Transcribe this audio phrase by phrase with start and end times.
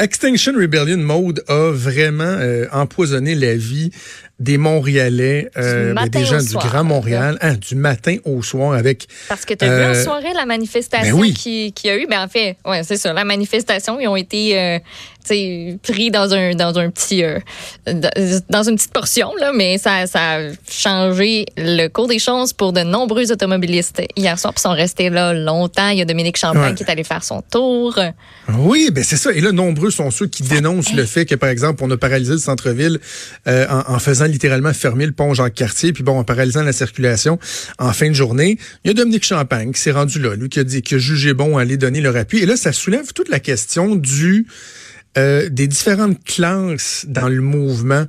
[0.00, 3.90] Extinction Rebellion Mode a vraiment euh, empoisonné la vie
[4.38, 9.08] des Montréalais, euh, ben, des gens du Grand Montréal, hein, du matin au soir avec.
[9.28, 12.06] Parce que tu as vu en euh, soirée la manifestation ben qui, qui, a eu,
[12.06, 14.78] ben en fait, ouais, c'est ça, la manifestation, ils ont été euh,
[15.82, 17.38] pris dans un dans un petit euh,
[18.48, 20.40] dans une petite portion là, mais ça, ça a
[20.70, 25.32] changé le cours des choses pour de nombreux automobilistes hier soir, puis sont restés là
[25.34, 25.88] longtemps.
[25.88, 27.98] Il y a Dominique Champagne qui est allé faire son tour.
[28.56, 29.32] Oui, ben c'est ça.
[29.32, 32.32] Et là, nombreux sont ceux qui dénoncent le fait que, par exemple, on a paralysé
[32.32, 32.98] le centre-ville
[33.46, 37.38] euh, en, en, faisant littéralement fermer le pont Jacques-Cartier, puis bon, en paralysant la circulation
[37.78, 38.58] en fin de journée.
[38.84, 40.98] Il y a Dominique Champagne qui s'est rendu là, lui qui a dit, qui a
[40.98, 42.38] jugé bon aller donner leur appui.
[42.38, 44.46] Et là, ça soulève toute la question du
[45.16, 48.06] euh, des différentes classes dans le mouvement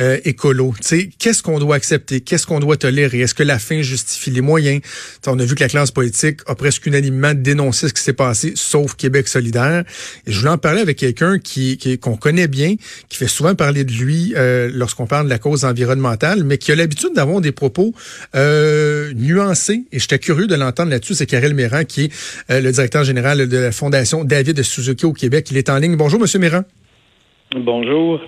[0.00, 0.74] euh, écolo.
[1.18, 2.20] Qu'est-ce qu'on doit accepter?
[2.20, 3.20] Qu'est-ce qu'on doit tolérer?
[3.20, 4.80] Est-ce que la fin justifie les moyens?
[5.26, 8.52] on a vu que la classe politique a presque unanimement dénoncé ce qui s'est passé,
[8.54, 9.84] sauf Québec solidaire.
[10.26, 12.74] Et je voulais en parler avec quelqu'un qui qu'on connaît bien,
[13.08, 16.72] qui fait souvent parler de lui euh, lorsqu'on parle de la cause environnementale, mais qui
[16.72, 17.92] a l'habitude d'avoir des propos
[18.34, 19.84] euh, nuancés.
[19.92, 21.14] Et j'étais curieux de l'entendre là-dessus.
[21.14, 22.12] C'est Karel Méran, qui est
[22.50, 25.48] euh, le directeur général de la Fondation David de Suzuki au Québec.
[25.50, 25.96] Il est en ligne.
[25.96, 26.62] Bonjour, Monsieur Méran.
[27.54, 28.20] Bonjour.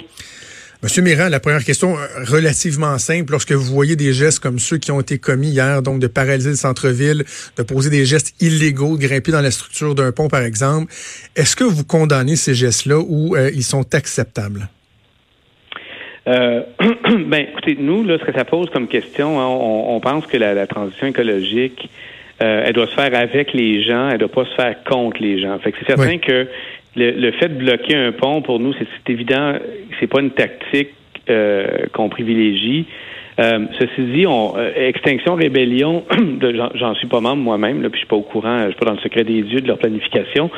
[0.80, 3.32] Monsieur Méran, la première question euh, relativement simple.
[3.32, 6.50] Lorsque vous voyez des gestes comme ceux qui ont été commis hier, donc de paralyser
[6.50, 7.24] le centre-ville,
[7.56, 10.92] de poser des gestes illégaux, de grimper dans la structure d'un pont, par exemple,
[11.34, 14.68] est-ce que vous condamnez ces gestes-là ou euh, ils sont acceptables?
[16.28, 16.62] Euh,
[17.26, 20.64] ben, écoutez, nous, là, ce que ça pose comme question, hein, on, pense que la,
[20.68, 21.90] transition écologique,
[22.38, 25.58] elle doit se faire avec les gens, elle doit pas se faire contre les gens.
[25.58, 26.46] Fait que c'est certain que
[26.98, 29.54] le, fait de bloquer un pont, pour nous, c'est évident,
[29.98, 30.90] c'est pas une tactique
[31.30, 32.86] euh, qu'on privilégie.
[33.38, 36.02] Euh, ceci dit, on, euh, Extinction Rébellion,
[36.74, 38.92] j'en suis pas membre moi-même, puis je suis pas au courant, je suis pas dans
[38.94, 40.50] le secret des dieux de leur planification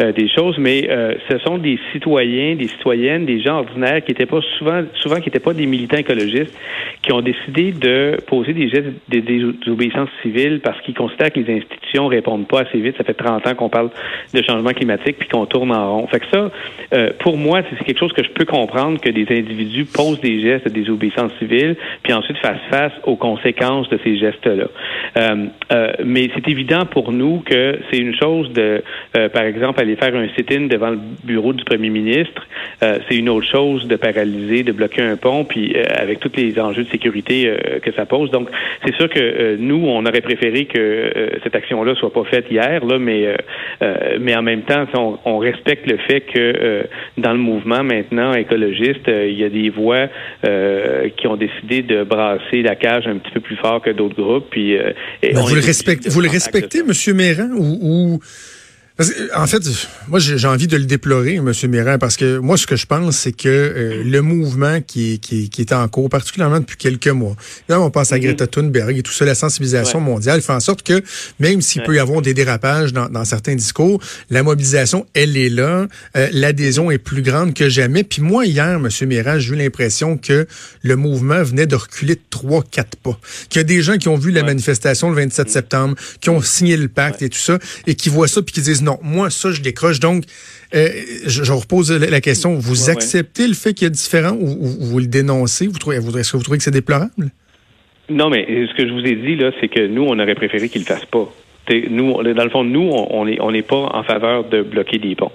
[0.00, 0.88] euh, des choses, mais
[1.28, 5.26] ce sont des citoyens, des citoyennes, des gens ordinaires qui étaient pas souvent, souvent qui
[5.26, 6.56] n'étaient pas des militants écologistes,
[7.02, 11.58] qui ont décidé de poser des gestes de désobéissance civile parce qu'ils considèrent que les
[11.58, 12.96] institutions répondent pas assez vite.
[12.96, 13.90] Ça fait 30 ans qu'on parle
[14.32, 16.06] de changement climatique puis qu'on tourne en rond.
[16.06, 16.50] Fait que ça,
[17.20, 20.66] pour moi, c'est quelque chose que je peux comprendre que des individus posent des gestes
[20.66, 24.66] de désobéissance civile, puis ensuite de face face aux conséquences de ces gestes-là.
[25.16, 28.82] Euh, euh, mais c'est évident pour nous que c'est une chose de,
[29.16, 32.46] euh, par exemple, aller faire un sit-in devant le bureau du premier ministre.
[32.80, 36.84] c'est une autre chose de paralyser, de bloquer un pont, puis avec tous les enjeux
[36.84, 37.52] de sécurité
[37.82, 38.30] que ça pose.
[38.30, 38.48] Donc,
[38.84, 41.10] c'est sûr que nous, on aurait préféré que
[41.42, 43.36] cette action-là soit pas faite hier, là, mais
[44.20, 49.08] mais en même temps, on, on respecte le fait que dans le mouvement maintenant écologiste,
[49.08, 50.06] il y a des voix
[51.16, 54.46] qui ont décidé de brasser la cage un petit peu plus fort que d'autres groupes.
[54.50, 54.92] Puis, euh,
[55.32, 56.92] vous, le respectez, vous le respectez, M.
[57.14, 58.20] Méran, ou
[59.34, 59.62] en fait,
[60.08, 61.52] moi, j'ai envie de le déplorer, M.
[61.68, 65.50] Méran, parce que moi, ce que je pense, c'est que euh, le mouvement qui, qui,
[65.50, 67.36] qui, est en cours, particulièrement depuis quelques mois,
[67.68, 68.22] là, on pense à mhm.
[68.22, 71.00] Greta Thunberg et tout ça, la sensibilisation mondiale fait en sorte que,
[71.38, 75.48] même s'il peut y avoir des dérapages dans, dans, certains discours, la mobilisation, elle est
[75.48, 78.02] là, euh, l'adhésion est plus grande que jamais.
[78.02, 78.88] Puis moi, hier, M.
[79.06, 80.48] Méran, j'ai eu l'impression que
[80.82, 83.16] le mouvement venait de reculer de trois, quatre pas.
[83.48, 85.52] Qu'il y a des gens qui ont vu la manifestation le 27 mhm.
[85.52, 88.60] septembre, qui ont signé le pacte et tout ça, et qui voient ça, puis qui
[88.60, 90.00] disent non, moi, ça, je décroche.
[90.00, 90.24] Donc,
[90.74, 90.88] euh,
[91.26, 92.54] je, repose la question.
[92.54, 94.46] Vous acceptez le fait qu'il y a différent ou,
[94.80, 95.66] vous le dénoncez?
[95.66, 97.28] Vous trouvez, est-ce que vous trouvez que c'est déplorable?
[98.08, 100.70] Non, mais ce que je vous ai dit, là, c'est que nous, on aurait préféré
[100.70, 101.30] qu'il ne le fasse pas.
[101.90, 105.14] nous, dans le fond, nous, on n'est on est pas en faveur de bloquer des
[105.14, 105.32] ponts.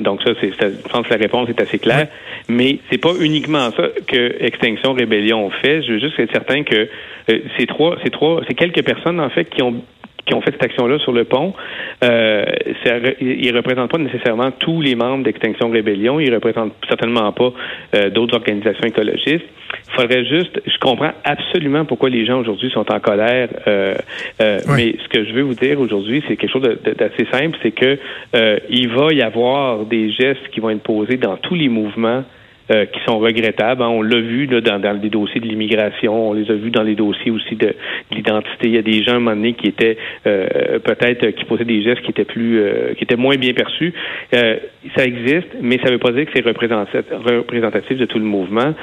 [0.00, 2.08] Donc ça, c'est, je pense que la réponse est assez claire.
[2.48, 5.82] Mais c'est pas uniquement ça que Extinction Rébellion fait.
[5.82, 6.88] Je veux juste être certain que
[7.30, 9.84] euh, c'est trois, c'est trois, c'est quelques personnes en fait qui ont
[10.26, 11.52] qui ont fait cette action-là sur le pont,
[12.04, 12.44] euh,
[13.20, 16.20] ils ne représentent pas nécessairement tous les membres d'Extinction Rébellion.
[16.20, 17.52] Ils ne représentent certainement pas
[17.94, 19.46] euh, d'autres organisations écologistes.
[19.88, 23.94] Il faudrait juste, je comprends absolument pourquoi les gens aujourd'hui sont en colère, euh,
[24.40, 27.72] euh mais ce que je veux vous dire aujourd'hui, c'est quelque chose d'assez simple, c'est
[27.72, 27.98] que
[28.36, 32.24] euh, il va y avoir des gestes qui vont être posés dans tous les mouvements
[32.72, 33.82] euh, qui sont regrettables.
[33.82, 33.88] Hein.
[33.88, 36.82] On l'a vu là, dans, dans les dossiers de l'immigration, on les a vus dans
[36.82, 37.74] les dossiers aussi de,
[38.12, 38.68] l'identité.
[38.68, 39.96] Il y a des gens à un moment donné qui étaient
[40.26, 43.92] euh, peut-être qui posaient des gestes qui étaient plus euh, qui étaient moins bien perçus.
[44.32, 48.74] ça existe, mais ça ne veut pas dire que c'est représentatif de tout le mouvement.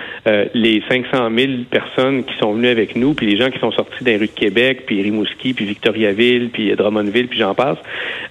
[0.54, 4.04] les 500 000 personnes qui sont venues avec nous, puis les gens qui sont sortis
[4.04, 7.78] des rues de Québec, puis Rimouski, puis Victoriaville, puis Drummondville, puis j'en passe,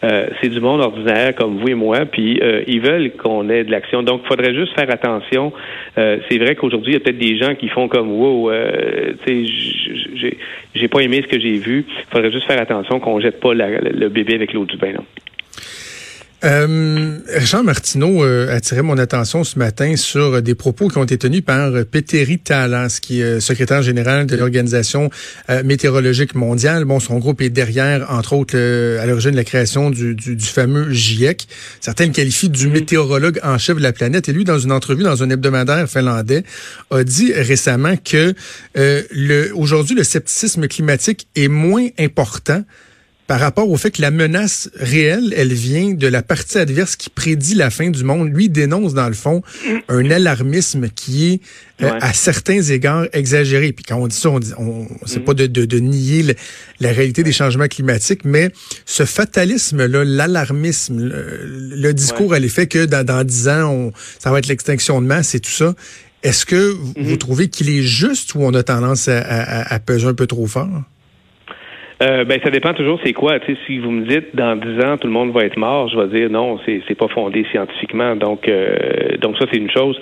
[0.03, 4.03] c'est du monde ordinaire comme vous et moi, puis ils veulent qu'on ait de l'action.
[4.03, 5.48] Donc, il faudrait juste faire attention
[5.97, 9.13] euh, c'est vrai qu'aujourd'hui, il y a peut-être des gens qui font comme wow, euh,
[9.27, 11.85] j'ai pas aimé ce que j'ai vu.
[11.89, 14.95] Il faudrait juste faire attention qu'on jette pas le bébé avec l'eau du bain.
[16.45, 21.19] Euh, Jean Martineau euh, attirait mon attention ce matin sur des propos qui ont été
[21.19, 25.11] tenus par Petteri Talens, qui est secrétaire général de l'Organisation
[25.51, 26.85] euh, météorologique mondiale.
[26.85, 30.93] Bon, son groupe est derrière, entre autres, à l'origine de la création du, du, fameux
[30.93, 31.49] GIEC.
[31.81, 34.29] Certains le qualifient du météorologue en chef de la planète.
[34.29, 36.45] Et lui, dans une entrevue dans un hebdomadaire finlandais,
[36.93, 38.35] a dit récemment que
[38.75, 42.63] le, aujourd'hui, le scepticisme climatique est moins important
[43.29, 47.11] par rapport au fait que la menace réelle, elle vient de la partie adverse qui
[47.11, 48.35] prédit la fin du monde.
[48.35, 49.43] Lui dénonce, dans le fond,
[49.89, 51.41] un alarmisme qui est,
[51.85, 53.73] euh, à certains égards, exagéré.
[53.73, 55.25] Puis quand on dit ça, on, dit, on c'est mm.
[55.25, 56.25] pas de, de, de nier
[56.81, 58.51] la réalité des changements climatiques, mais
[58.87, 64.39] ce fatalisme-là, l'alarmisme, le, discours à l'effet que dans, dans 10 ans, on, ça va
[64.39, 65.75] être l'extinction de masse et tout ça,
[66.23, 67.19] est-ce que vous mm-hmm.
[67.19, 70.47] trouvez qu'il est juste ou on a tendance à, à, à peser un peu trop
[70.47, 70.83] fort?
[72.01, 73.41] Euh, ben, ça dépend toujours c'est quoi.
[73.41, 75.89] Tu sais, si vous me dites dans dix ans tout le monde va être mort,
[75.89, 78.15] je vais dire non, c'est c'est pas fondé scientifiquement.
[78.15, 79.99] Donc euh, donc ça c'est une chose.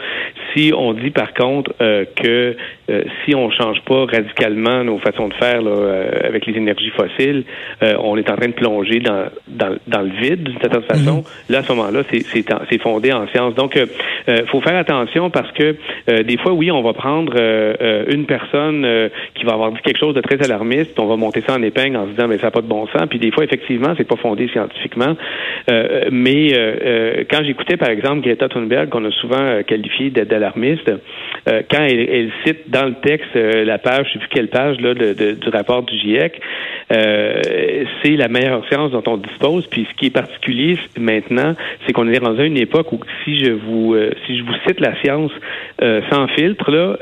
[0.54, 2.54] Si on dit par contre euh, que
[2.90, 7.44] euh, si on change pas radicalement nos façons de faire là, avec les énergies fossiles,
[7.80, 11.20] on est en train de plonger dans dans, dans le vide d'une certaine façon.
[11.22, 11.52] Mm-hmm.
[11.52, 13.54] Là à ce moment-là c'est c'est c'est fondé en science.
[13.54, 13.78] Donc
[14.48, 15.76] faut faire attention parce que
[16.22, 17.34] des fois oui on va prendre
[18.08, 18.86] une personne
[19.34, 21.85] qui va avoir dit quelque chose de très alarmiste, on va monter ça en épingle
[21.94, 23.06] en se disant mais ça n'a pas de bon sens.
[23.08, 25.16] Puis des fois, effectivement, c'est pas fondé scientifiquement.
[25.70, 30.90] Euh, mais euh, euh, quand j'écoutais, par exemple, Greta Thunberg, qu'on a souvent qualifié d'alarmiste,
[31.46, 35.48] quand elle, cite dans le texte la page, je sais plus quelle page là, du
[35.50, 36.40] rapport du GIEC,
[36.88, 39.66] c'est la meilleure science dont on dispose.
[39.66, 41.54] Puis ce qui est particulier maintenant,
[41.86, 43.96] c'est qu'on est dans une époque où si je vous
[44.26, 45.32] si je vous cite la science
[46.10, 46.96] sans filtre, là,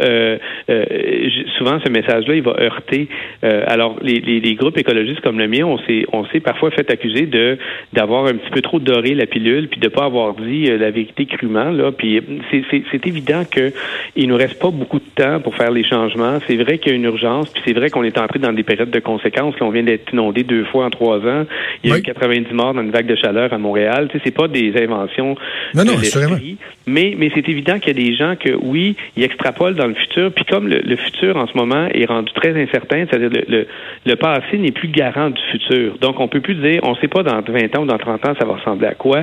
[1.59, 3.09] souvent ce message-là, il va heurter.
[3.43, 6.91] alors les, les, les groupes écologistes comme le mien, on s'est on s'est parfois fait
[6.91, 7.59] accuser de
[7.93, 10.91] d'avoir un petit peu trop doré la pilule puis de pas avoir dit euh, la
[10.91, 11.93] vérité crûment là.
[11.93, 12.21] Puis
[12.51, 13.73] c'est évident que
[14.37, 16.39] reste pas beaucoup de temps pour faire les changements.
[16.47, 18.63] C'est vrai qu'il y a une urgence puis c'est vrai qu'on est entré dans des
[18.63, 19.57] périodes de conséquences.
[19.57, 21.45] qu'on vient d'être inondé deux fois en trois ans.
[21.83, 24.09] Il y a eu 90 morts dans une vague de chaleur à Montréal.
[24.11, 25.37] Tu sais, c'est pas des inventions
[25.75, 25.93] non, non,
[26.87, 29.95] mais mais c'est évident qu'il y a des gens que oui, ils extrapolent dans le
[29.95, 30.33] futur.
[30.33, 33.67] Puis comme le, futur en ce moment est rendu très incertain, c'est-à-dire le, le,
[34.07, 35.99] le passé n'est plus garant du futur.
[36.01, 38.27] Donc, on peut plus dire, on ne sait pas dans 20 ans ou dans 30
[38.27, 39.23] ans, ça va ressembler à quoi.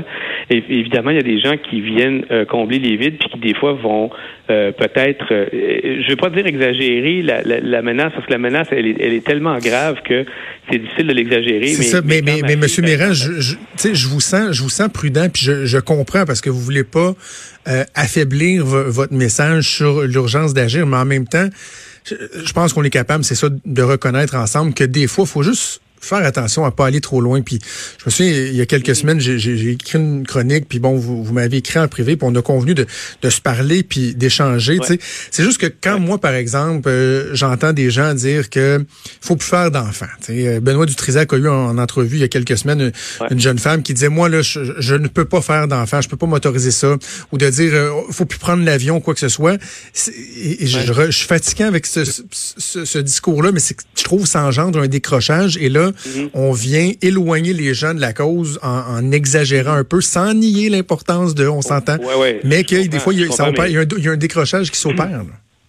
[0.49, 3.39] Et évidemment, il y a des gens qui viennent euh, combler les vides, puis qui
[3.39, 4.09] des fois vont
[4.51, 8.37] euh, peut-être, euh, je ne veux pas dire exagérer la, la, menace, parce que la
[8.37, 10.25] menace, elle est, elle est tellement grave que
[10.69, 11.67] c'est difficile de l'exagérer.
[11.69, 13.55] C'est ça, mais, mais, mais, Monsieur Méran, je, je,
[13.93, 16.83] je, vous sens, je vous sens prudent, puis je, je comprends parce que vous voulez
[16.83, 17.13] pas
[17.95, 21.47] affaiblir votre message sur l'urgence d'agir, mais en même temps,
[22.05, 25.43] je, pense qu'on est capable, c'est ça, de reconnaître ensemble que des fois, il faut
[25.43, 27.41] juste faire attention à pas aller trop loin.
[27.41, 27.59] Puis
[27.99, 31.23] je me souviens, il y a quelques semaines, j'ai écrit une chronique, puis bon, vous,
[31.23, 32.85] vous m'avez écrit en privé, puis on a convenu de,
[33.21, 34.79] de se parler puis d'échanger.
[34.83, 34.99] sais
[35.29, 38.83] C'est juste que quand moi, par exemple, euh, j'entends des gens dire que
[39.21, 40.05] faut plus faire d'enfants.
[40.29, 42.91] Euh, Benoît Dutrisac a eu en, entrevue il y a quelques semaines
[43.29, 46.17] une, jeune femme qui disait moi là, je, ne peux pas faire d'enfants, je peux
[46.17, 46.95] pas m'autoriser ça,
[47.31, 49.57] ou de dire euh, faut plus prendre l'avion, quoi que ce soit.
[50.35, 53.59] Et, je, suis fatigué avec ce, ce, ce discours-là, mais
[53.95, 55.57] je trouve ça engendre un décrochage.
[55.57, 56.29] Et là, Mhm.
[56.33, 61.35] on vient éloigner les gens de la cause en, exagérant un peu, sans nier l'importance
[61.35, 61.97] de, on s'entend,
[62.43, 65.23] mais que des fois, il y, a, un, décrochage qui s'opère.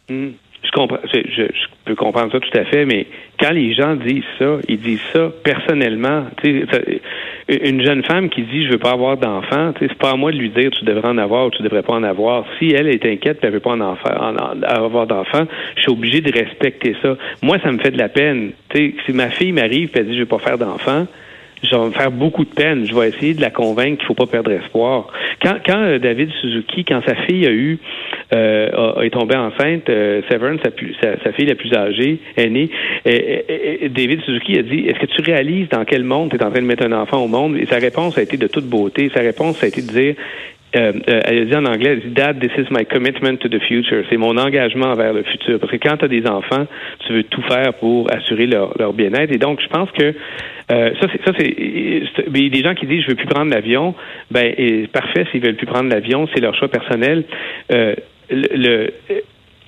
[0.08, 0.32] Mhm.
[0.64, 1.48] Je comprends, je,
[1.84, 3.06] peux comprendre ça tout à fait, mais
[3.40, 6.26] quand les gens disent ça, ils disent ça personnellement.
[7.48, 10.36] Une jeune femme qui dit je veux pas avoir d'enfant, c'est pas à moi de
[10.36, 12.44] lui dire tu devrais en avoir ou tu devrais pas en avoir.
[12.58, 15.46] Si elle est inquiète elle veut pas en, avoir d'enfant,
[15.76, 17.16] je suis obligé de respecter ça.
[17.42, 18.52] Moi, ça me fait de la peine.
[18.74, 21.06] si ma fille m'arrive et elle dit je veux pas faire d'enfant,
[21.62, 22.86] je vais me faire beaucoup de peine.
[22.86, 25.08] Je vais essayer de la convaincre qu'il faut pas perdre espoir.
[25.40, 27.78] Quand, quand euh, David Suzuki, quand sa fille a eu
[28.32, 32.70] euh, est tombée enceinte, euh, Severn, sa, fille la plus âgée, est née.
[33.04, 36.50] Et, David Suzuki a dit Est-ce que tu réalises dans quel monde tu es en
[36.50, 37.56] train de mettre un enfant au monde?
[37.56, 39.10] Et sa réponse a été de toute beauté.
[39.14, 40.14] Sa réponse a été de dire
[40.74, 44.04] euh, euh, elle a dit en anglais, Dad, this is my commitment to the future.
[44.08, 45.58] C'est mon engagement vers le futur.
[45.60, 46.66] Parce que quand tu as des enfants,
[47.06, 49.32] tu veux tout faire pour assurer leur, leur bien-être.
[49.34, 50.14] Et donc, je pense que
[50.72, 53.94] euh, ça, c'est ça, c'est des gens qui disent je veux plus prendre l'avion.
[54.30, 54.54] Ben,
[54.92, 57.24] parfait, s'ils veulent plus prendre l'avion, c'est leur choix personnel.
[57.72, 57.94] Euh,
[58.30, 58.90] le,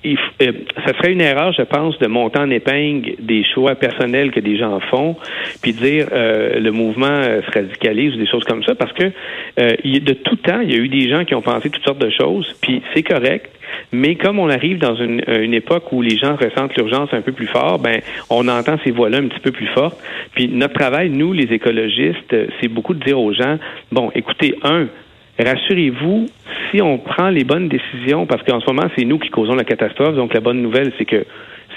[0.05, 0.51] il, euh,
[0.85, 4.57] ça serait une erreur, je pense, de monter en épingle des choix personnels que des
[4.57, 5.15] gens font,
[5.61, 9.11] puis dire euh, le mouvement euh, se radicalise ou des choses comme ça, parce que
[9.83, 11.99] il, de tout temps, il y a eu des gens qui ont pensé toutes sortes
[11.99, 13.49] de choses, puis c'est correct.
[13.91, 17.31] Mais comme on arrive dans une, une époque où les gens ressentent l'urgence un peu
[17.31, 19.99] plus fort, ben on entend ces voix-là un petit peu plus fortes.
[20.35, 23.57] Puis notre travail, nous, les écologistes, c'est beaucoup de dire aux gens,
[23.91, 24.87] bon, écoutez, un,
[25.39, 26.27] rassurez-vous,
[26.71, 29.63] si on prend les bonnes décisions, parce qu'en ce moment, c'est nous qui causons la
[29.63, 31.25] catastrophe, donc la bonne nouvelle, c'est que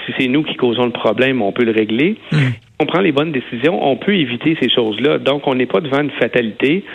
[0.05, 2.17] si c'est nous qui causons le problème, on peut le régler.
[2.31, 2.37] Mmh
[2.81, 5.17] on prend les bonnes décisions, on peut éviter ces choses-là.
[5.17, 6.85] Donc, on n'est pas devant une fatalité.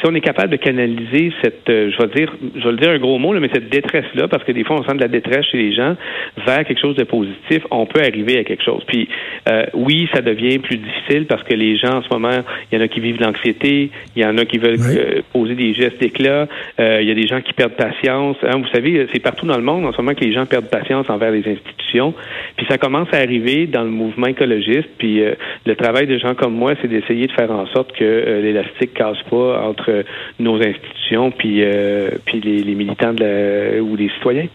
[0.00, 2.90] Si on est capable de canaliser cette, euh, je vais dire, je vais le dire
[2.90, 5.46] un gros mot, mais cette détresse-là, parce que des fois, on sent de la détresse
[5.46, 5.96] chez les gens,
[6.46, 8.82] vers quelque chose de positif, on peut arriver à quelque chose.
[8.86, 9.08] Puis,
[9.48, 12.40] euh, oui, ça devient plus difficile parce que les gens, en ce moment,
[12.70, 15.54] il y en a qui vivent l'anxiété, il y en a qui veulent euh, poser
[15.54, 18.36] des gestes d'éclat, il y a des gens qui perdent patience.
[18.42, 20.70] Hein, vous savez, c'est partout dans le monde, en ce moment, que les gens perdent
[20.70, 22.14] patience envers les institutions.
[22.56, 25.22] Puis, ça commence à arriver dans le mouvement écologiste, puis
[25.66, 28.94] le travail de gens comme moi, c'est d'essayer de faire en sorte que euh, l'élastique
[28.94, 29.89] casse pas entre
[30.38, 34.46] nos institutions puis, euh, puis les, militants ou les citoyens.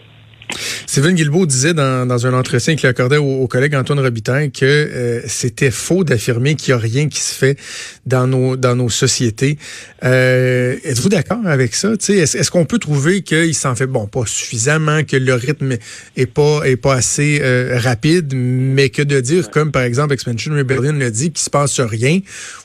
[0.95, 5.21] Sylvain Guilbeault disait dans, dans un entretien qu'il accordait au, collègue Antoine Robitaille que euh,
[5.27, 7.59] c'était faux d'affirmer qu'il n'y a rien qui se fait
[8.05, 9.57] dans nos dans nos sociétés.
[10.05, 11.91] Euh, êtes-vous d'accord avec ça?
[11.95, 15.75] Est-ce est qu'on peut trouver qu'il s'en fait bon pas suffisamment, que le rythme
[16.15, 20.53] est pas est pas assez euh, rapide, mais que de dire comme par exemple Expansion
[20.53, 22.19] Rebellion l'a dit qu'il se passe rien,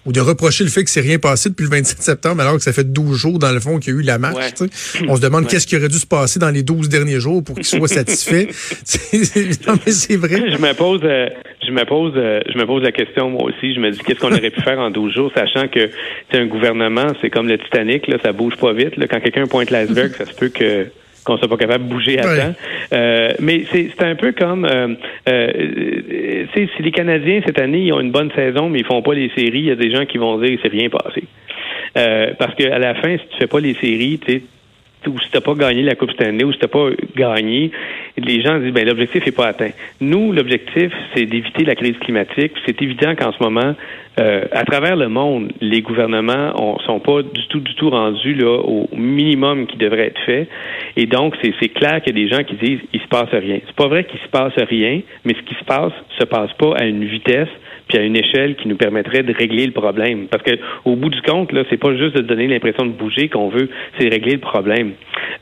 [0.07, 2.63] ou de reprocher le fait que c'est rien passé depuis le 27 septembre alors que
[2.63, 4.55] ça fait 12 jours dans le fond qu'il y a eu la marche.
[5.09, 7.57] On se demande qu'est-ce qui aurait dû se passer dans les 12 derniers jours pour
[7.57, 8.20] qu'il soit satisfait.
[9.67, 10.51] non, mais c'est vrai.
[10.51, 11.29] Je me pose, euh,
[11.67, 13.75] je me pose, euh, je me pose la question moi aussi.
[13.75, 15.91] Je me dis qu'est-ce qu'on aurait pu faire en 12 jours, sachant que
[16.31, 18.97] c'est un gouvernement, c'est comme le Titanic, là, ça bouge pas vite.
[18.97, 19.07] Là.
[19.07, 20.87] Quand quelqu'un pointe l'iceberg, ça se peut que
[21.25, 22.55] qu'on soit pas capable de bouger à temps.
[22.93, 24.95] Euh, mais c'est un peu comme euh,
[25.29, 29.15] euh, si les Canadiens cette année ils ont une bonne saison mais ils font pas
[29.15, 31.25] les séries, il y a des gens qui vont dire c'est rien passé.
[32.39, 34.43] Parce qu'à la fin, si tu fais pas les séries, tu
[35.07, 37.71] ou si t'as pas gagné la Coupe Stanley ou si t'as pas gagné,
[38.17, 39.71] les gens disent ben l'objectif est pas atteint.
[40.01, 42.53] Nous, l'objectif, c'est d'éviter la crise climatique.
[42.67, 43.75] C'est évident qu'en ce moment,
[44.19, 48.35] euh, à travers le monde, les gouvernements ne sont pas du tout, du tout rendus
[48.35, 50.49] là au minimum qui devrait être fait.
[50.97, 53.61] Et donc, c'est clair qu'il y a des gens qui disent il se passe rien.
[53.67, 56.75] C'est pas vrai qu'il se passe rien, mais ce qui se passe se passe pas
[56.77, 57.49] à une vitesse
[57.91, 60.29] puis à une échelle qui nous permettrait de régler le problème.
[60.31, 60.53] Parce que
[60.85, 63.69] au bout du compte, là, c'est pas juste de donner l'impression de bouger qu'on veut,
[63.99, 64.93] c'est régler le problème.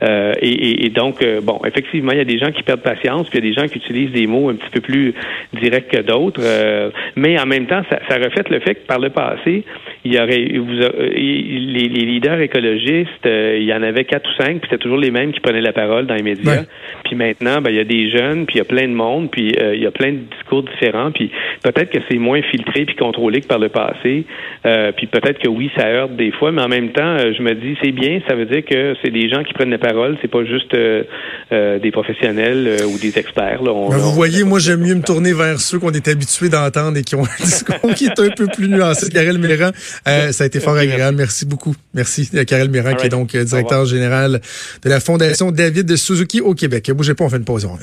[0.03, 3.39] Euh, et, donc, euh, bon, effectivement, il y a des gens qui perdent patience, puis
[3.39, 5.15] il y a des gens qui utilisent des mots un petit peu plus
[5.61, 6.41] directs que d'autres.
[6.43, 9.65] Euh, mais en même temps, ça, ça, reflète le fait que par le passé,
[10.05, 14.61] il y aurait vous, les, les, leaders écologistes, il y en avait quatre ou cinq,
[14.61, 16.65] puis c'était toujours les mêmes qui prenaient la parole dans les médias.
[17.05, 19.31] Puis maintenant, ben, il y a des jeunes, puis il y a plein de monde,
[19.31, 21.31] puis il y a plein de discours différents, puis
[21.63, 24.25] peut-être que c'est moins filtré puis contrôlé que par le passé.
[24.97, 27.77] puis peut-être que oui, ça heurte des fois, mais en même temps, je me dis
[27.83, 29.88] c'est bien, ça veut dire que c'est des gens qui prennent la parole,
[30.21, 31.05] c'est pas juste euh,
[31.53, 33.63] euh, des professionnels euh, ou des experts.
[33.63, 33.73] Là.
[33.73, 37.15] vous voyez, moi j'aime mieux me tourner vers ceux qu'on est habitués d'entendre et qui
[37.15, 39.09] ont un discours qui est un peu plus nuancé.
[39.11, 39.71] Karel Méran,
[40.05, 41.17] ça a été fort agréable.
[41.17, 41.75] Merci beaucoup.
[41.95, 44.41] Merci à Karel Méran, qui est donc directeur général
[44.83, 46.91] de la Fondation David de Suzuki au Québec.
[46.91, 47.65] Bougez pas, on fait une pause.
[47.65, 47.79] On